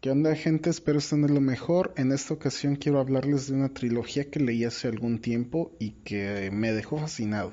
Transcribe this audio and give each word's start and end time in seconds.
¿Qué 0.00 0.12
onda 0.12 0.36
gente? 0.36 0.70
Espero 0.70 1.00
estén 1.00 1.22
de 1.22 1.28
lo 1.28 1.40
mejor. 1.40 1.92
En 1.96 2.12
esta 2.12 2.32
ocasión 2.32 2.76
quiero 2.76 3.00
hablarles 3.00 3.48
de 3.48 3.54
una 3.54 3.70
trilogía 3.70 4.30
que 4.30 4.38
leí 4.38 4.64
hace 4.64 4.86
algún 4.86 5.18
tiempo 5.18 5.72
y 5.80 5.90
que 6.04 6.50
me 6.52 6.70
dejó 6.70 6.98
fascinado. 6.98 7.50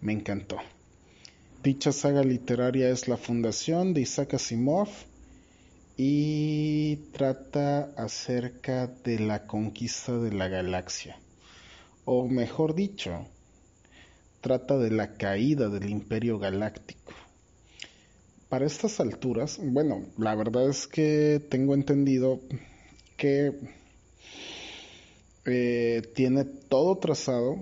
Me 0.00 0.14
encantó. 0.14 0.56
Dicha 1.62 1.92
saga 1.92 2.22
literaria 2.22 2.88
es 2.88 3.08
La 3.08 3.18
Fundación 3.18 3.92
de 3.92 4.00
Isaac 4.00 4.32
Asimov 4.32 4.88
y 5.98 6.96
trata 7.12 7.90
acerca 7.98 8.86
de 8.86 9.18
la 9.18 9.46
conquista 9.46 10.16
de 10.16 10.32
la 10.32 10.48
galaxia. 10.48 11.18
O 12.06 12.26
mejor 12.26 12.74
dicho, 12.74 13.28
trata 14.40 14.78
de 14.78 14.92
la 14.92 15.12
caída 15.18 15.68
del 15.68 15.90
imperio 15.90 16.38
galáctico 16.38 17.12
para 18.48 18.66
estas 18.66 19.00
alturas, 19.00 19.58
bueno, 19.62 20.02
la 20.18 20.34
verdad 20.34 20.68
es 20.68 20.86
que 20.86 21.42
tengo 21.50 21.74
entendido 21.74 22.40
que 23.16 23.52
eh, 25.46 26.02
tiene 26.14 26.44
todo 26.44 26.96
trazado, 26.96 27.58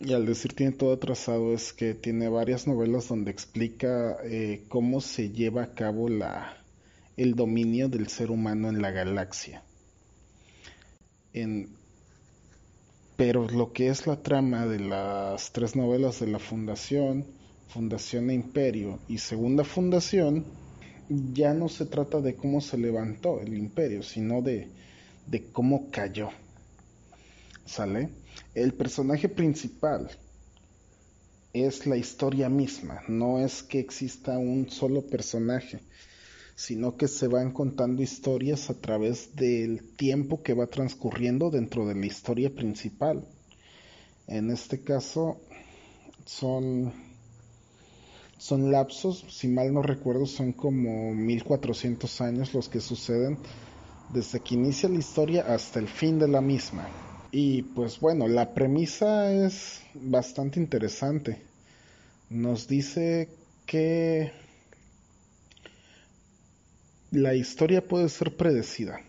y 0.00 0.12
al 0.12 0.26
decir 0.26 0.54
tiene 0.54 0.72
todo 0.72 0.98
trazado 0.98 1.54
es 1.54 1.72
que 1.72 1.94
tiene 1.94 2.28
varias 2.28 2.66
novelas 2.66 3.08
donde 3.08 3.30
explica 3.30 4.16
eh, 4.24 4.64
cómo 4.68 5.00
se 5.00 5.30
lleva 5.30 5.62
a 5.62 5.74
cabo 5.74 6.08
la, 6.08 6.56
el 7.16 7.34
dominio 7.34 7.88
del 7.88 8.08
ser 8.08 8.30
humano 8.30 8.68
en 8.68 8.82
la 8.82 8.90
galaxia. 8.90 9.62
pero 13.16 13.48
lo 13.48 13.72
que 13.72 13.88
es 13.88 14.06
la 14.06 14.22
trama 14.22 14.66
de 14.66 14.80
las 14.80 15.52
tres 15.52 15.76
novelas 15.76 16.20
de 16.20 16.26
la 16.26 16.38
Fundación, 16.40 17.24
Fundación 17.68 18.30
e 18.30 18.34
Imperio 18.34 18.98
y 19.08 19.18
Segunda 19.18 19.64
Fundación, 19.64 20.44
ya 21.08 21.52
no 21.54 21.68
se 21.68 21.86
trata 21.86 22.20
de 22.20 22.34
cómo 22.34 22.60
se 22.60 22.78
levantó 22.78 23.40
el 23.40 23.54
imperio, 23.54 24.02
sino 24.02 24.42
de, 24.42 24.68
de 25.26 25.44
cómo 25.50 25.90
cayó. 25.90 26.30
¿Sale? 27.66 28.10
El 28.54 28.74
personaje 28.74 29.28
principal 29.28 30.10
es 31.52 31.86
la 31.86 31.96
historia 31.96 32.48
misma, 32.48 33.02
no 33.08 33.38
es 33.38 33.62
que 33.62 33.78
exista 33.78 34.38
un 34.38 34.68
solo 34.70 35.02
personaje, 35.06 35.80
sino 36.56 36.96
que 36.96 37.08
se 37.08 37.28
van 37.28 37.52
contando 37.52 38.02
historias 38.02 38.70
a 38.70 38.74
través 38.74 39.34
del 39.36 39.82
tiempo 39.96 40.42
que 40.42 40.54
va 40.54 40.66
transcurriendo 40.66 41.50
dentro 41.50 41.86
de 41.86 41.94
la 41.94 42.06
historia 42.06 42.50
principal. 42.50 43.24
En 44.26 44.50
este 44.50 44.80
caso 44.80 45.40
son 46.24 46.92
son 48.44 48.70
lapsos, 48.70 49.24
si 49.30 49.48
mal 49.48 49.72
no 49.72 49.80
recuerdo, 49.80 50.26
son 50.26 50.52
como 50.52 51.14
1400 51.14 52.20
años 52.20 52.52
los 52.52 52.68
que 52.68 52.78
suceden 52.78 53.38
desde 54.12 54.38
que 54.40 54.54
inicia 54.54 54.86
la 54.90 54.98
historia 54.98 55.46
hasta 55.48 55.78
el 55.78 55.88
fin 55.88 56.18
de 56.18 56.28
la 56.28 56.42
misma. 56.42 56.86
Y 57.32 57.62
pues 57.62 57.98
bueno, 58.00 58.28
la 58.28 58.52
premisa 58.52 59.32
es 59.32 59.80
bastante 59.94 60.60
interesante. 60.60 61.40
Nos 62.28 62.68
dice 62.68 63.30
que 63.64 64.30
la 67.12 67.34
historia 67.34 67.88
puede 67.88 68.10
ser 68.10 68.36
predecida 68.36 69.00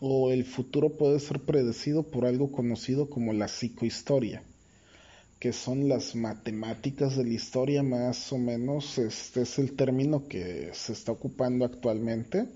o 0.00 0.30
el 0.30 0.44
futuro 0.44 0.90
puede 0.90 1.18
ser 1.18 1.40
predecido 1.40 2.04
por 2.04 2.26
algo 2.26 2.52
conocido 2.52 3.10
como 3.10 3.32
la 3.32 3.48
psicohistoria 3.48 4.44
que 5.38 5.52
son 5.52 5.88
las 5.88 6.16
matemáticas 6.16 7.16
de 7.16 7.24
la 7.24 7.34
historia, 7.34 7.82
más 7.82 8.32
o 8.32 8.38
menos 8.38 8.98
este 8.98 9.42
es 9.42 9.58
el 9.58 9.72
término 9.76 10.26
que 10.26 10.70
se 10.72 10.92
está 10.92 11.12
ocupando 11.12 11.64
actualmente. 11.64 12.48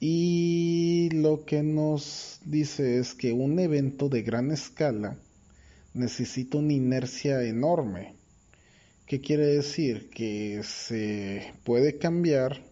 Y 0.00 1.08
lo 1.12 1.44
que 1.44 1.64
nos 1.64 2.38
dice 2.44 2.98
es 2.98 3.14
que 3.14 3.32
un 3.32 3.58
evento 3.58 4.08
de 4.08 4.22
gran 4.22 4.52
escala 4.52 5.18
necesita 5.92 6.58
una 6.58 6.72
inercia 6.72 7.42
enorme. 7.42 8.14
¿Qué 9.04 9.20
quiere 9.20 9.46
decir? 9.46 10.10
Que 10.10 10.62
se 10.62 11.52
puede 11.64 11.98
cambiar 11.98 12.62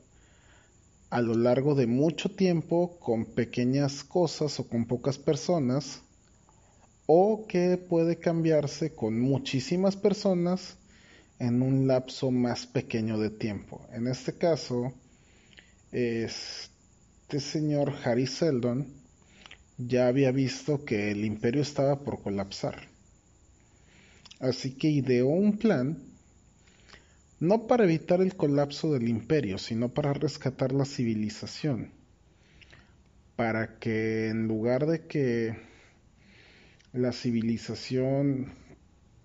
a 1.10 1.20
lo 1.20 1.34
largo 1.34 1.74
de 1.74 1.88
mucho 1.88 2.30
tiempo 2.30 2.96
con 3.00 3.24
pequeñas 3.24 4.04
cosas 4.04 4.60
o 4.60 4.68
con 4.68 4.86
pocas 4.86 5.18
personas 5.18 6.02
o 7.06 7.46
que 7.46 7.78
puede 7.78 8.18
cambiarse 8.18 8.94
con 8.94 9.20
muchísimas 9.20 9.96
personas 9.96 10.76
en 11.38 11.62
un 11.62 11.86
lapso 11.86 12.30
más 12.30 12.66
pequeño 12.66 13.18
de 13.18 13.30
tiempo. 13.30 13.86
En 13.92 14.08
este 14.08 14.36
caso, 14.36 14.92
este 15.92 17.40
señor 17.40 17.92
Harry 18.04 18.26
Seldon 18.26 18.86
ya 19.78 20.08
había 20.08 20.32
visto 20.32 20.84
que 20.84 21.10
el 21.10 21.24
imperio 21.24 21.62
estaba 21.62 22.00
por 22.00 22.22
colapsar. 22.22 22.88
Así 24.40 24.74
que 24.74 24.88
ideó 24.88 25.28
un 25.28 25.58
plan 25.58 26.02
no 27.38 27.66
para 27.66 27.84
evitar 27.84 28.20
el 28.22 28.34
colapso 28.34 28.92
del 28.92 29.08
imperio, 29.08 29.58
sino 29.58 29.90
para 29.90 30.14
rescatar 30.14 30.72
la 30.72 30.86
civilización. 30.86 31.90
Para 33.36 33.78
que 33.78 34.28
en 34.28 34.48
lugar 34.48 34.86
de 34.86 35.06
que 35.06 35.54
la 36.96 37.12
civilización 37.12 38.52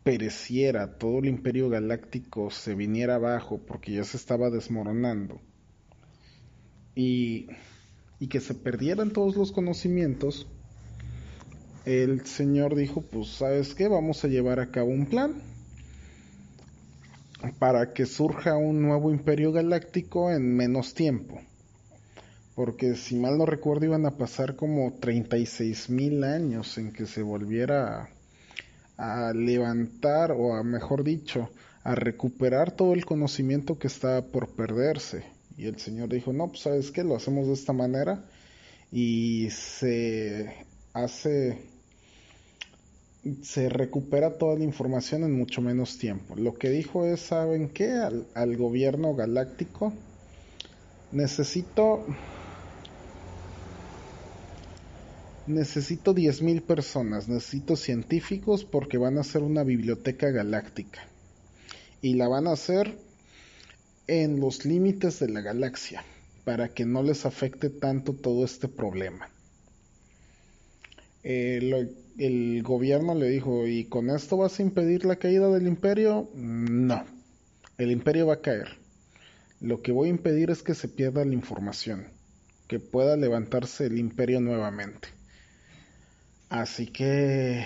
pereciera, 0.04 0.98
todo 0.98 1.20
el 1.20 1.26
imperio 1.26 1.70
galáctico 1.70 2.50
se 2.52 2.76
viniera 2.76 3.16
abajo 3.16 3.60
porque 3.66 3.94
ya 3.94 4.04
se 4.04 4.18
estaba 4.18 4.50
desmoronando 4.50 5.40
y, 6.96 7.48
y 8.20 8.28
que 8.28 8.40
se 8.40 8.54
perdieran 8.54 9.12
todos 9.12 9.36
los 9.36 9.52
conocimientos, 9.52 10.48
el 11.86 12.26
Señor 12.26 12.76
dijo, 12.76 13.02
pues 13.02 13.30
sabes 13.30 13.74
qué, 13.74 13.88
vamos 13.88 14.24
a 14.24 14.28
llevar 14.28 14.60
a 14.60 14.72
cabo 14.72 14.90
un 14.90 15.06
plan 15.06 15.42
para 17.58 17.94
que 17.94 18.06
surja 18.06 18.58
un 18.58 18.82
nuevo 18.82 19.12
imperio 19.12 19.52
galáctico 19.52 20.32
en 20.32 20.56
menos 20.56 20.94
tiempo 20.94 21.42
porque 22.56 22.96
si 22.96 23.16
mal 23.16 23.38
no 23.38 23.46
recuerdo 23.46 23.86
iban 23.86 24.06
a 24.06 24.18
pasar 24.18 24.56
como 24.56 24.94
36 25.00 25.90
mil 25.90 26.24
años 26.24 26.78
en 26.78 26.92
que 26.92 27.06
se 27.06 27.22
volviera 27.22 28.10
a, 28.98 29.34
levantar 29.34 30.32
o 30.32 30.56
a 30.56 30.64
mejor 30.64 31.04
dicho 31.04 31.50
a 31.84 31.96
recuperar 31.96 32.72
todo 32.72 32.94
el 32.94 33.06
conocimiento 33.06 33.80
que 33.80 33.88
estaba 33.88 34.22
por 34.22 34.50
perderse. 34.50 35.24
Y 35.58 35.66
el 35.66 35.80
señor 35.80 36.10
dijo 36.10 36.34
no 36.34 36.50
pues 36.50 36.62
sabes 36.62 36.92
qué 36.92 37.04
lo 37.04 37.16
hacemos 37.16 37.48
de 37.48 37.54
esta 37.54 37.74
manera 37.74 38.24
y 38.92 39.50
se 39.52 40.54
hace 40.94 41.58
se 43.44 43.70
recupera 43.70 44.38
toda 44.38 44.58
la 44.58 44.64
información 44.64 45.24
en 45.24 45.38
mucho 45.38 45.62
menos 45.62 45.98
tiempo. 45.98 46.36
Lo 46.36 46.56
que 46.56 46.70
dijo 46.70 47.06
es 47.06 47.22
saben 47.22 47.70
qué 47.70 47.92
al, 47.92 48.26
al 48.34 48.58
gobierno 48.58 49.16
galáctico 49.16 49.94
necesito 51.12 52.06
necesito 55.52 56.16
10.000 56.16 56.62
personas, 56.62 57.28
necesito 57.28 57.76
científicos 57.76 58.66
porque 58.66 58.98
van 58.98 59.18
a 59.18 59.22
hacer 59.22 59.44
una 59.44 59.64
biblioteca 59.64 60.30
galáctica. 60.32 61.08
Y 62.02 62.16
la 62.16 62.28
van 62.28 62.48
a 62.48 62.54
hacer 62.54 62.98
en 64.08 64.40
los 64.40 64.66
límites 64.66 65.20
de 65.20 65.30
la 65.30 65.42
galaxia, 65.42 66.04
para 66.44 66.70
que 66.70 66.86
no 66.86 67.04
les 67.04 67.26
afecte 67.26 67.70
tanto 67.70 68.14
todo 68.14 68.44
este 68.44 68.68
problema. 68.68 69.30
el 71.24 72.64
gobierno 72.64 73.16
le 73.16 73.30
dijo, 73.30 73.68
¿y 73.68 73.86
con 73.86 74.10
esto 74.10 74.38
vas 74.38 74.60
a 74.60 74.64
impedir 74.64 75.06
la 75.06 75.18
caída 75.18 75.50
del 75.50 75.68
imperio? 75.68 76.30
No, 76.34 77.06
el 77.78 77.92
imperio 77.92 78.28
va 78.28 78.36
a 78.36 78.42
caer. 78.42 78.80
Lo 79.60 79.82
que 79.82 79.92
voy 79.92 80.08
a 80.08 80.12
impedir 80.12 80.50
es 80.50 80.64
que 80.64 80.74
se 80.74 80.88
pierda 80.88 81.24
la 81.24 81.36
información, 81.36 82.08
que 82.68 82.80
pueda 82.80 83.16
levantarse 83.16 83.86
el 83.86 84.00
imperio 84.00 84.42
nuevamente. 84.42 85.21
Así 86.52 86.88
que 86.88 87.66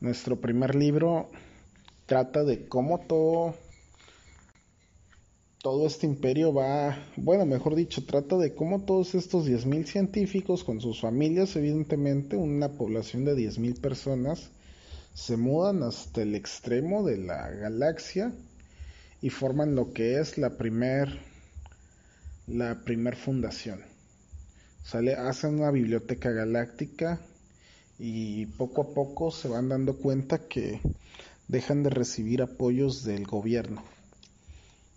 nuestro 0.00 0.38
primer 0.38 0.74
libro 0.74 1.30
trata 2.04 2.44
de 2.44 2.68
cómo 2.68 3.00
todo 3.08 3.54
todo 5.62 5.86
este 5.86 6.04
imperio 6.04 6.52
va, 6.52 6.98
bueno, 7.16 7.46
mejor 7.46 7.74
dicho, 7.74 8.04
trata 8.04 8.36
de 8.36 8.54
cómo 8.54 8.84
todos 8.84 9.14
estos 9.14 9.48
10.000 9.48 9.86
científicos 9.86 10.64
con 10.64 10.82
sus 10.82 11.00
familias, 11.00 11.56
evidentemente, 11.56 12.36
una 12.36 12.72
población 12.72 13.24
de 13.24 13.34
10.000 13.34 13.80
personas, 13.80 14.50
se 15.14 15.38
mudan 15.38 15.82
hasta 15.82 16.20
el 16.20 16.34
extremo 16.34 17.04
de 17.04 17.16
la 17.16 17.48
galaxia 17.48 18.32
y 19.22 19.30
forman 19.30 19.74
lo 19.74 19.94
que 19.94 20.20
es 20.20 20.36
la 20.36 20.58
primer 20.58 21.20
la 22.46 22.82
primer 22.84 23.16
fundación. 23.16 23.80
Hacen 24.92 25.54
una 25.54 25.70
biblioteca 25.70 26.30
galáctica 26.32 27.18
y 27.98 28.46
poco 28.46 28.82
a 28.82 28.94
poco 28.94 29.30
se 29.30 29.48
van 29.48 29.68
dando 29.68 29.96
cuenta 29.96 30.48
que 30.48 30.80
dejan 31.48 31.82
de 31.82 31.90
recibir 31.90 32.42
apoyos 32.42 33.04
del 33.04 33.26
gobierno, 33.26 33.82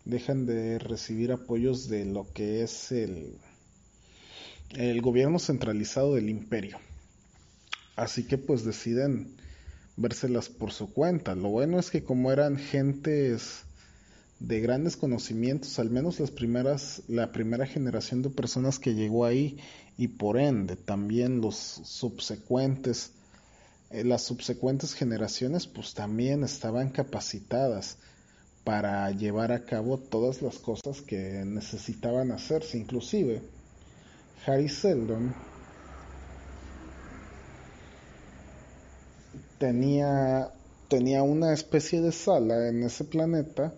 dejan 0.05 0.45
de 0.45 0.79
recibir 0.79 1.31
apoyos 1.31 1.87
de 1.87 2.05
lo 2.05 2.31
que 2.33 2.63
es 2.63 2.91
el, 2.91 3.37
el 4.71 5.01
gobierno 5.01 5.39
centralizado 5.39 6.15
del 6.15 6.29
imperio. 6.29 6.79
Así 7.95 8.23
que 8.23 8.37
pues 8.37 8.63
deciden 8.63 9.35
vérselas 9.97 10.49
por 10.49 10.71
su 10.71 10.93
cuenta. 10.93 11.35
Lo 11.35 11.49
bueno 11.49 11.79
es 11.79 11.91
que 11.91 12.03
como 12.03 12.31
eran 12.31 12.57
gentes 12.57 13.63
de 14.39 14.61
grandes 14.61 14.95
conocimientos, 14.95 15.79
al 15.79 15.89
menos 15.89 16.19
las 16.19 16.31
primeras, 16.31 17.03
la 17.07 17.31
primera 17.31 17.65
generación 17.65 18.21
de 18.21 18.29
personas 18.29 18.79
que 18.79 18.95
llegó 18.95 19.25
ahí 19.25 19.57
y 19.97 20.07
por 20.07 20.37
ende 20.39 20.77
también 20.77 21.41
los 21.41 21.55
subsecuentes, 21.55 23.11
eh, 23.89 24.05
las 24.05 24.23
subsecuentes 24.23 24.93
generaciones 24.93 25.67
pues 25.67 25.93
también 25.93 26.43
estaban 26.43 26.89
capacitadas 26.89 27.97
para 28.63 29.11
llevar 29.11 29.51
a 29.51 29.65
cabo 29.65 29.97
todas 29.97 30.41
las 30.41 30.57
cosas 30.59 31.01
que 31.01 31.43
necesitaban 31.45 32.31
hacerse, 32.31 32.77
inclusive 32.77 33.41
Harry 34.45 34.69
Seldon 34.69 35.33
tenía, 39.57 40.51
tenía 40.87 41.23
una 41.23 41.53
especie 41.53 41.99
de 42.01 42.13
sala 42.13 42.69
en 42.69 42.83
ese 42.83 43.03
planeta 43.03 43.73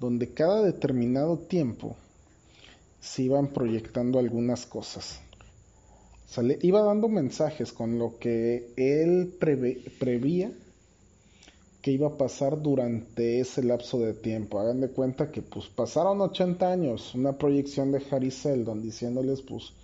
donde 0.00 0.32
cada 0.32 0.62
determinado 0.62 1.38
tiempo 1.38 1.96
se 3.00 3.22
iban 3.22 3.48
proyectando 3.48 4.18
algunas 4.18 4.66
cosas. 4.66 5.20
iba 6.62 6.82
dando 6.82 7.08
mensajes 7.08 7.72
con 7.72 7.98
lo 7.98 8.18
que 8.18 8.72
él 8.76 9.34
prevía 9.38 10.50
que 11.82 11.92
iba 11.92 12.08
a 12.08 12.16
pasar 12.16 12.62
durante 12.62 13.40
ese 13.40 13.62
lapso 13.62 13.98
de 13.98 14.14
tiempo. 14.14 14.58
Hagan 14.58 14.80
de 14.80 14.88
cuenta 14.88 15.30
que 15.30 15.42
pues 15.42 15.66
pasaron 15.66 16.18
80 16.22 16.72
años, 16.72 17.14
una 17.14 17.36
proyección 17.36 17.92
de 17.92 18.02
Harry 18.10 18.30
Seldon 18.30 18.80
diciéndoles 18.80 19.42
pues 19.42 19.74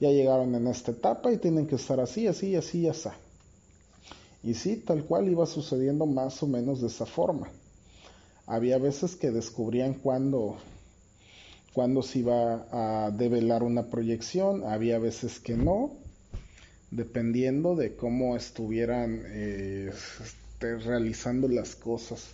ya 0.00 0.10
llegaron 0.10 0.56
en 0.56 0.66
esta 0.66 0.90
etapa 0.90 1.32
y 1.32 1.38
tienen 1.38 1.68
que 1.68 1.76
estar 1.76 2.00
así, 2.00 2.26
así, 2.26 2.56
así 2.56 2.88
así. 2.88 3.08
Y 4.42 4.54
sí, 4.54 4.76
tal 4.76 5.04
cual 5.04 5.28
iba 5.28 5.46
sucediendo 5.46 6.04
más 6.04 6.42
o 6.42 6.48
menos 6.48 6.80
de 6.80 6.88
esa 6.88 7.06
forma. 7.06 7.48
Había 8.46 8.78
veces 8.78 9.16
que 9.16 9.32
descubrían 9.32 9.94
cuándo, 9.94 10.56
cuando 11.72 12.02
se 12.02 12.20
iba 12.20 12.66
a 12.70 13.10
develar 13.10 13.64
una 13.64 13.90
proyección, 13.90 14.62
había 14.64 15.00
veces 15.00 15.40
que 15.40 15.56
no, 15.56 15.96
dependiendo 16.92 17.74
de 17.74 17.96
cómo 17.96 18.36
estuvieran 18.36 19.22
eh, 19.26 19.90
este, 20.22 20.76
realizando 20.76 21.48
las 21.48 21.74
cosas. 21.74 22.28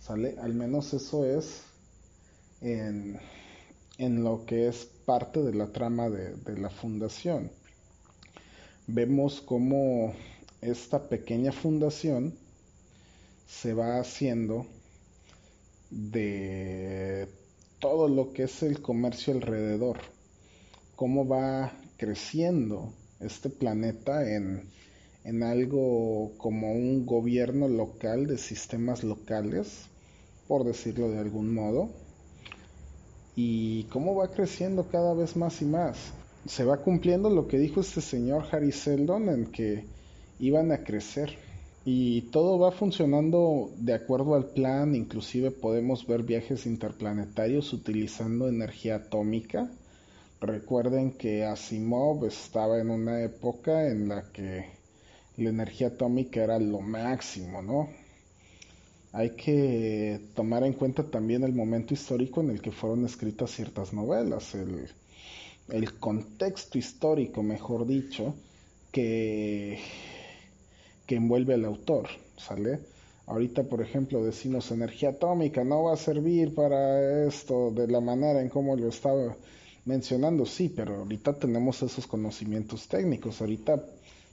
¿Sale? 0.00 0.34
Al 0.40 0.54
menos 0.54 0.92
eso 0.92 1.24
es 1.24 1.62
en, 2.60 3.20
lo 3.98 4.44
que 4.44 4.66
es 4.66 4.88
parte 5.04 5.40
de 5.40 5.54
la 5.54 5.68
trama 5.68 6.10
de, 6.10 6.34
de 6.34 6.58
la 6.58 6.70
fundación. 6.70 7.52
Vemos 8.88 9.40
cómo 9.40 10.14
esta 10.60 11.08
pequeña 11.08 11.52
fundación 11.52 12.34
se 13.46 13.74
va 13.74 14.00
haciendo 14.00 14.66
de 15.92 17.28
todo 17.78 18.08
lo 18.08 18.32
que 18.32 18.44
es 18.44 18.62
el 18.62 18.80
comercio 18.80 19.34
alrededor, 19.34 19.98
cómo 20.96 21.26
va 21.26 21.72
creciendo 21.98 22.92
este 23.20 23.50
planeta 23.50 24.28
en, 24.28 24.62
en 25.24 25.42
algo 25.42 26.32
como 26.38 26.72
un 26.72 27.04
gobierno 27.04 27.68
local 27.68 28.26
de 28.26 28.38
sistemas 28.38 29.04
locales, 29.04 29.86
por 30.48 30.64
decirlo 30.64 31.10
de 31.10 31.18
algún 31.18 31.52
modo, 31.52 31.90
y 33.36 33.84
cómo 33.84 34.14
va 34.14 34.28
creciendo 34.28 34.88
cada 34.88 35.14
vez 35.14 35.36
más 35.36 35.60
y 35.60 35.66
más. 35.66 35.96
Se 36.46 36.64
va 36.64 36.78
cumpliendo 36.78 37.30
lo 37.30 37.46
que 37.46 37.58
dijo 37.58 37.80
este 37.80 38.00
señor 38.00 38.46
Harry 38.50 38.72
Seldon 38.72 39.28
en 39.28 39.46
que 39.46 39.84
iban 40.40 40.72
a 40.72 40.82
crecer 40.82 41.36
y 41.84 42.22
todo 42.30 42.58
va 42.58 42.70
funcionando 42.70 43.72
de 43.76 43.94
acuerdo 43.94 44.36
al 44.36 44.46
plan, 44.46 44.94
inclusive 44.94 45.50
podemos 45.50 46.06
ver 46.06 46.22
viajes 46.22 46.64
interplanetarios 46.66 47.72
utilizando 47.72 48.48
energía 48.48 48.96
atómica. 48.96 49.68
Recuerden 50.40 51.12
que 51.12 51.44
Asimov 51.44 52.24
estaba 52.24 52.78
en 52.78 52.90
una 52.90 53.22
época 53.22 53.88
en 53.88 54.08
la 54.08 54.30
que 54.32 54.66
la 55.36 55.50
energía 55.50 55.88
atómica 55.88 56.44
era 56.44 56.58
lo 56.58 56.80
máximo, 56.80 57.62
¿no? 57.62 57.88
Hay 59.12 59.30
que 59.30 60.20
tomar 60.34 60.62
en 60.64 60.72
cuenta 60.74 61.02
también 61.02 61.42
el 61.42 61.52
momento 61.52 61.94
histórico 61.94 62.40
en 62.40 62.50
el 62.50 62.62
que 62.62 62.70
fueron 62.70 63.04
escritas 63.04 63.50
ciertas 63.50 63.92
novelas, 63.92 64.54
el, 64.54 64.88
el 65.68 65.94
contexto 65.98 66.78
histórico, 66.78 67.42
mejor 67.42 67.86
dicho, 67.86 68.34
que 68.90 69.78
que 71.12 71.16
envuelve 71.16 71.52
al 71.52 71.66
autor, 71.66 72.08
¿sale? 72.38 72.80
Ahorita, 73.26 73.64
por 73.64 73.82
ejemplo, 73.82 74.24
decimos 74.24 74.70
energía 74.70 75.10
atómica 75.10 75.62
no 75.62 75.82
va 75.82 75.92
a 75.92 75.98
servir 75.98 76.54
para 76.54 77.26
esto 77.26 77.70
de 77.70 77.86
la 77.86 78.00
manera 78.00 78.40
en 78.40 78.48
cómo 78.48 78.74
lo 78.76 78.88
estaba 78.88 79.36
mencionando, 79.84 80.46
sí, 80.46 80.70
pero 80.70 81.00
ahorita 81.00 81.34
tenemos 81.34 81.82
esos 81.82 82.06
conocimientos 82.06 82.88
técnicos, 82.88 83.42
ahorita, 83.42 83.84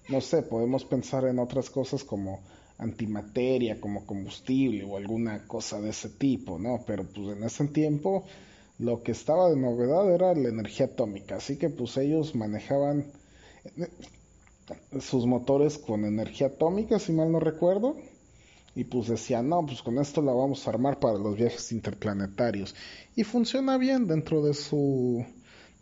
no 0.08 0.22
sé, 0.22 0.42
podemos 0.42 0.86
pensar 0.86 1.26
en 1.26 1.40
otras 1.40 1.70
cosas 1.70 2.06
como 2.06 2.40
antimateria, 2.78 3.82
como 3.82 4.06
combustible 4.06 4.86
o 4.86 4.96
alguna 4.96 5.46
cosa 5.48 5.82
de 5.82 5.90
ese 5.90 6.08
tipo, 6.08 6.60
¿no? 6.60 6.86
Pero 6.88 7.04
pues 7.04 7.36
en 7.36 7.44
ese 7.44 7.68
tiempo 7.68 8.24
lo 8.78 9.04
que 9.04 9.12
estaba 9.12 9.50
de 9.50 9.58
novedad 9.58 10.10
era 10.10 10.34
la 10.34 10.48
energía 10.48 10.86
atómica, 10.86 11.36
así 11.36 11.58
que 11.58 11.70
pues 11.70 11.98
ellos 11.98 12.36
manejaban 12.36 13.04
sus 15.00 15.26
motores 15.26 15.78
con 15.78 16.06
energía 16.06 16.48
atómica, 16.48 17.00
si 17.00 17.12
mal 17.12 17.32
no 17.32 17.40
recuerdo. 17.40 17.98
Y 18.76 18.84
pues 18.84 19.08
decía, 19.08 19.42
no, 19.42 19.66
pues 19.66 19.82
con 19.82 19.98
esto 19.98 20.22
la 20.22 20.32
vamos 20.32 20.66
a 20.66 20.70
armar 20.70 21.00
para 21.00 21.18
los 21.18 21.36
viajes 21.36 21.72
interplanetarios. 21.72 22.76
Y 23.16 23.24
funciona 23.24 23.78
bien 23.78 24.08
dentro 24.08 24.44
de 24.44 24.54
su 24.54 25.26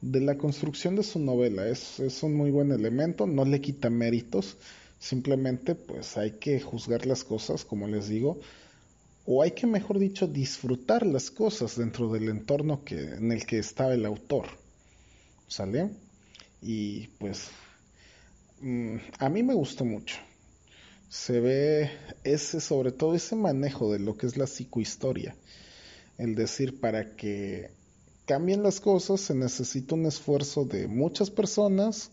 de 0.02 0.22
la 0.22 0.38
construcción 0.38 0.96
de 0.96 1.04
su 1.04 1.20
novela. 1.20 1.68
Es, 1.68 2.00
es 2.00 2.24
un 2.24 2.36
muy 2.36 2.52
buen 2.52 2.72
elemento, 2.72 3.28
no 3.28 3.46
le 3.46 3.62
quita 3.62 3.90
méritos. 3.90 4.58
Simplemente 5.00 5.76
pues 5.76 6.18
hay 6.18 6.32
que 6.32 6.60
juzgar 6.60 7.06
las 7.06 7.24
cosas, 7.24 7.66
como 7.66 7.88
les 7.88 8.08
digo, 8.08 8.40
o 9.26 9.44
hay 9.44 9.52
que, 9.52 9.68
mejor 9.68 10.00
dicho, 10.00 10.26
disfrutar 10.26 11.06
las 11.06 11.30
cosas 11.30 11.78
dentro 11.78 12.12
del 12.12 12.30
entorno 12.30 12.84
que, 12.86 12.98
en 12.98 13.32
el 13.32 13.46
que 13.46 13.60
estaba 13.60 13.94
el 13.94 14.06
autor. 14.06 14.46
¿Sale? 15.48 15.90
Y 16.62 17.08
pues 17.20 17.50
a 19.20 19.30
mí 19.30 19.44
me 19.44 19.54
gustó 19.54 19.86
mucho. 19.86 20.18
Se 21.10 21.40
ve 21.40 21.92
ese, 22.24 22.60
sobre 22.60 22.92
todo 22.92 23.16
ese 23.16 23.36
manejo 23.36 23.92
de 23.92 24.00
lo 24.00 24.18
que 24.18 24.26
es 24.26 24.38
la 24.38 24.48
psicohistoria. 24.48 25.36
El 26.18 26.36
decir, 26.36 26.80
para 26.80 27.16
que 27.16 27.72
cambien 28.26 28.64
las 28.64 28.80
cosas 28.80 29.22
se 29.22 29.36
necesita 29.36 29.96
un 29.96 30.06
esfuerzo 30.06 30.66
de 30.66 30.88
muchas 30.88 31.30
personas 31.30 32.12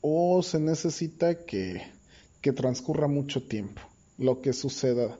o 0.00 0.42
se 0.42 0.58
necesita 0.58 1.44
que 1.44 1.82
transcurra 2.56 3.06
mucho 3.06 3.42
tiempo. 3.46 3.82
Lo 4.18 4.40
que 4.40 4.52
suceda 4.52 5.16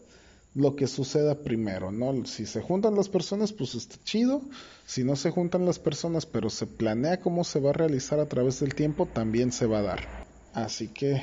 lo 0.54 0.76
que 0.76 0.86
suceda 0.86 1.42
primero, 1.42 1.90
¿no? 1.90 2.26
Si 2.26 2.44
se 2.46 2.60
juntan 2.60 2.94
las 2.94 3.08
personas, 3.08 3.52
pues 3.52 3.74
está 3.74 3.96
chido. 4.04 4.42
Si 4.86 5.02
no 5.02 5.16
se 5.16 5.30
juntan 5.30 5.64
las 5.64 5.78
personas, 5.78 6.26
pero 6.26 6.50
se 6.50 6.66
planea 6.66 7.20
cómo 7.20 7.44
se 7.44 7.60
va 7.60 7.70
a 7.70 7.74
realizar 7.74 8.20
a 8.20 8.28
través 8.28 8.60
del 8.60 8.74
tiempo, 8.74 9.06
también 9.06 9.52
se 9.52 9.66
va 9.66 9.78
a 9.78 9.82
dar. 9.82 10.26
Así 10.52 10.88
que 10.88 11.22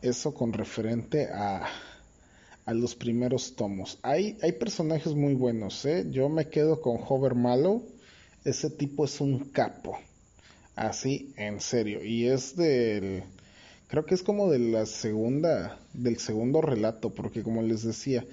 eso 0.00 0.32
con 0.32 0.52
referente 0.52 1.28
a, 1.32 1.66
a 2.64 2.74
los 2.74 2.94
primeros 2.94 3.56
tomos. 3.56 3.98
Hay, 4.02 4.38
hay 4.42 4.52
personajes 4.52 5.14
muy 5.14 5.34
buenos, 5.34 5.84
¿eh? 5.84 6.06
Yo 6.10 6.28
me 6.28 6.48
quedo 6.48 6.80
con 6.80 6.98
Hover 7.06 7.34
Mallow. 7.34 7.84
Ese 8.44 8.70
tipo 8.70 9.04
es 9.06 9.20
un 9.20 9.40
capo. 9.50 9.98
Así, 10.76 11.32
en 11.36 11.60
serio. 11.60 12.04
Y 12.04 12.28
es 12.28 12.54
del 12.54 13.24
creo 13.88 14.06
que 14.06 14.14
es 14.14 14.22
como 14.22 14.50
de 14.50 14.58
la 14.58 14.86
segunda, 14.86 15.78
del 15.92 16.18
segundo 16.18 16.60
relato, 16.60 17.10
porque 17.10 17.42
como 17.42 17.62
les 17.62 17.82
decía, 17.82 18.24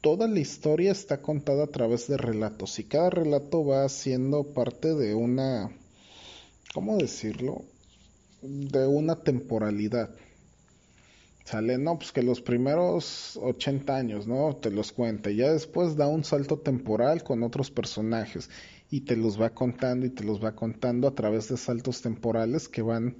toda 0.00 0.28
la 0.28 0.40
historia 0.40 0.92
está 0.92 1.20
contada 1.20 1.64
a 1.64 1.68
través 1.68 2.06
de 2.06 2.16
relatos 2.16 2.78
y 2.78 2.84
cada 2.84 3.10
relato 3.10 3.64
va 3.64 3.88
siendo 3.88 4.44
parte 4.44 4.94
de 4.94 5.14
una, 5.14 5.70
¿cómo 6.72 6.96
decirlo? 6.96 7.64
De 8.42 8.86
una 8.86 9.16
temporalidad. 9.16 10.14
Sale, 11.46 11.78
no, 11.78 11.96
pues 11.96 12.10
que 12.10 12.24
los 12.24 12.40
primeros 12.40 13.38
80 13.40 13.96
años, 13.96 14.26
¿no? 14.26 14.56
Te 14.56 14.68
los 14.68 14.90
cuenta. 14.90 15.30
Y 15.30 15.36
ya 15.36 15.52
después 15.52 15.96
da 15.96 16.08
un 16.08 16.24
salto 16.24 16.58
temporal 16.58 17.22
con 17.22 17.44
otros 17.44 17.70
personajes. 17.70 18.50
Y 18.90 19.02
te 19.02 19.14
los 19.14 19.40
va 19.40 19.50
contando 19.50 20.06
y 20.06 20.10
te 20.10 20.24
los 20.24 20.42
va 20.42 20.56
contando 20.56 21.06
a 21.06 21.14
través 21.14 21.48
de 21.48 21.56
saltos 21.56 22.02
temporales 22.02 22.66
que 22.66 22.82
van, 22.82 23.18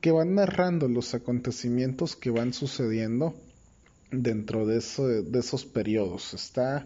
que 0.00 0.10
van 0.10 0.34
narrando 0.34 0.88
los 0.88 1.14
acontecimientos 1.14 2.16
que 2.16 2.30
van 2.30 2.52
sucediendo 2.52 3.36
dentro 4.10 4.66
de, 4.66 4.80
de 5.22 5.38
esos 5.38 5.64
periodos. 5.64 6.34
Está, 6.34 6.84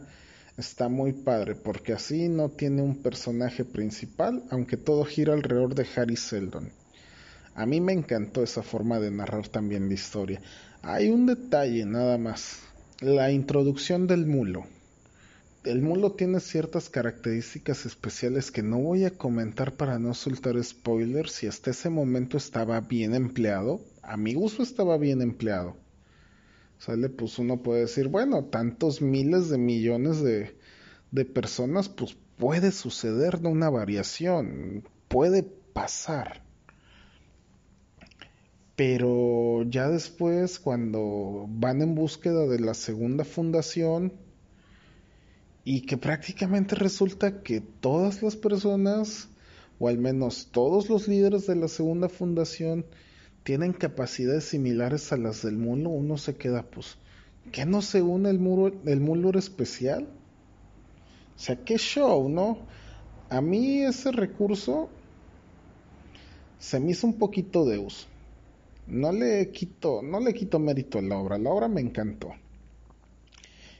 está 0.59 0.91
muy 0.91 1.15
padre 1.15 1.55
porque 1.55 1.95
así 1.95 2.29
no 2.29 2.51
tiene 2.51 2.83
un 2.83 2.97
personaje 2.97 3.65
principal, 3.65 4.45
aunque 4.51 4.77
todo 4.77 5.07
gira 5.07 5.33
alrededor 5.33 5.75
de 5.75 5.87
Harry 5.97 6.17
Seldon. 6.17 6.84
A 7.55 7.67
mí 7.67 7.81
me 7.81 7.93
encantó 7.93 8.43
esa 8.43 8.63
forma 8.63 8.99
de 8.99 9.11
narrar 9.11 9.47
también 9.49 9.89
la 9.89 9.95
historia. 9.95 10.41
Hay 10.83 11.09
un 11.09 11.27
detalle 11.27 11.87
nada 11.87 12.19
más. 12.19 12.61
La 13.01 13.31
introducción 13.31 14.07
del 14.07 14.27
mulo. 14.27 14.67
El 15.65 15.81
mulo 15.81 16.13
tiene 16.13 16.41
ciertas 16.41 16.91
características 16.91 17.87
especiales 17.87 18.51
que 18.51 18.63
no 18.63 18.79
voy 18.79 19.05
a 19.05 19.17
comentar 19.17 19.73
para 19.73 19.99
no 19.99 20.13
soltar 20.15 20.63
spoilers 20.63 21.33
si 21.33 21.47
hasta 21.47 21.71
ese 21.71 21.91
momento 21.91 22.37
estaba 22.37 22.81
bien 22.81 23.15
empleado. 23.15 23.81
A 24.03 24.17
mi 24.17 24.35
gusto 24.35 24.63
estaba 24.63 24.99
bien 24.99 25.23
empleado. 25.23 25.77
Sale, 26.79 27.09
pues 27.09 27.39
uno 27.39 27.63
puede 27.63 27.83
decir, 27.83 28.09
bueno, 28.09 28.45
tantos 28.45 29.01
miles 29.01 29.49
de 29.49 29.57
millones 29.59 30.23
de, 30.23 30.55
de 31.13 31.25
personas, 31.25 31.89
pues 31.89 32.17
puede 32.37 32.73
suceder 32.73 33.39
de 33.39 33.49
una 33.49 33.71
variación, 33.71 34.87
puede 35.09 35.45
pasar. 35.45 36.44
Pero 38.77 39.63
ya 39.65 39.89
después, 39.89 40.59
cuando 40.59 41.47
van 41.49 41.81
en 41.81 41.95
búsqueda 41.95 42.47
de 42.47 42.59
la 42.59 42.75
segunda 42.75 43.25
fundación, 43.25 44.13
y 45.65 45.83
que 45.83 45.97
prácticamente 45.97 46.75
resulta 46.75 47.43
que 47.43 47.61
todas 47.61 48.23
las 48.23 48.37
personas, 48.37 49.29
o 49.79 49.89
al 49.89 49.99
menos 49.99 50.49
todos 50.53 50.91
los 50.91 51.09
líderes 51.09 51.47
de 51.47 51.57
la 51.57 51.69
segunda 51.69 52.09
fundación, 52.09 52.85
tienen 53.45 53.73
capacidades 53.73 54.45
similares 54.45 55.13
a 55.13 55.17
las 55.17 55.43
del 55.43 55.57
mulo, 55.57 55.91
uno 55.91 56.19
se 56.19 56.37
queda, 56.37 56.65
pues, 56.65 56.97
¿qué 57.53 57.65
no 57.65 57.81
se 57.81 58.03
une 58.03 58.29
el, 58.29 58.39
muro, 58.39 58.75
el 58.85 59.01
mulo 59.01 59.39
especial? 59.39 60.09
O 61.37 61.39
sea, 61.39 61.57
qué 61.57 61.79
show, 61.79 62.29
¿no? 62.29 62.59
A 63.31 63.41
mí 63.41 63.83
ese 63.83 64.13
recurso 64.13 64.89
se 66.59 66.79
me 66.79 66.93
hizo 66.93 67.07
un 67.07 67.19
poquito 67.19 67.65
de 67.65 67.79
uso. 67.79 68.07
No 68.87 69.13
le 69.13 69.51
quito, 69.51 70.03
no 70.03 70.21
le 70.21 70.35
quito 70.35 70.59
mérito 70.59 70.99
a 70.99 71.03
la 71.03 71.19
obra, 71.19 71.39
la 71.39 71.51
obra 71.51 71.69
me 71.69 71.81
encantó. 71.81 72.33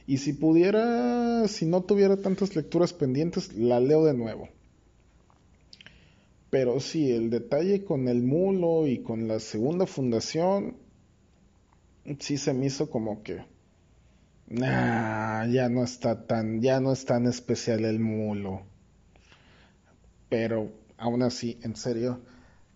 Y 0.07 0.17
si 0.17 0.33
pudiera, 0.33 1.47
si 1.47 1.65
no 1.65 1.81
tuviera 1.81 2.17
tantas 2.17 2.55
lecturas 2.55 2.93
pendientes, 2.93 3.53
la 3.55 3.79
leo 3.79 4.05
de 4.05 4.13
nuevo. 4.13 4.49
Pero 6.49 6.79
sí, 6.79 7.11
el 7.11 7.29
detalle 7.29 7.83
con 7.83 8.07
el 8.07 8.23
mulo 8.23 8.87
y 8.87 8.99
con 8.99 9.27
la 9.27 9.39
segunda 9.39 9.87
fundación, 9.87 10.77
sí 12.19 12.37
se 12.37 12.53
me 12.53 12.67
hizo 12.67 12.89
como 12.89 13.23
que, 13.23 13.43
ya 14.47 15.69
no 15.69 15.83
está 15.83 16.27
tan, 16.27 16.61
ya 16.61 16.79
no 16.79 16.91
es 16.91 17.05
tan 17.05 17.25
especial 17.25 17.83
el 17.83 17.99
mulo. 17.99 18.61
Pero 20.29 20.71
aún 20.97 21.23
así, 21.23 21.57
en 21.63 21.75
serio, 21.75 22.21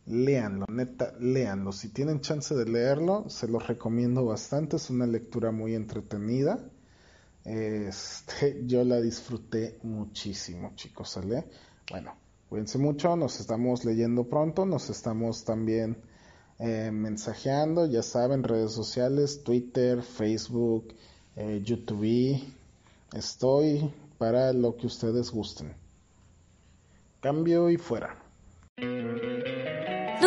léanlo, 0.06 0.65
neta, 0.70 1.13
léanlo. 1.20 1.72
Si 1.72 1.89
tienen 1.89 2.22
chance 2.22 2.56
de 2.56 2.65
leerlo, 2.65 3.29
se 3.29 3.48
los 3.48 3.68
recomiendo 3.68 4.25
bastante. 4.25 4.77
Es 4.77 4.89
una 4.89 5.06
lectura 5.06 5.51
muy 5.51 5.75
entretenida. 5.75 6.60
Este, 7.46 8.63
yo 8.65 8.84
la 8.84 9.00
disfruté 9.01 9.79
muchísimo, 9.84 10.74
chicos. 10.75 11.10
¿sale? 11.10 11.46
Bueno, 11.89 12.15
cuídense 12.50 12.77
mucho. 12.77 13.15
Nos 13.15 13.39
estamos 13.39 13.86
leyendo 13.86 14.25
pronto. 14.25 14.65
Nos 14.65 14.89
estamos 14.89 15.44
también 15.44 15.98
eh, 16.60 16.91
mensajeando. 16.91 17.86
Ya 17.86 18.03
saben, 18.03 18.44
redes 18.44 18.72
sociales: 18.72 19.44
Twitter, 19.44 20.01
Facebook, 20.01 20.94
eh, 21.36 21.62
YouTube. 21.63 22.44
Estoy 23.13 23.91
para 24.18 24.53
lo 24.53 24.75
que 24.75 24.88
ustedes 24.88 25.32
gusten. 25.32 25.74
Cambio 27.22 27.70
y 27.70 27.77
fuera. 27.77 28.28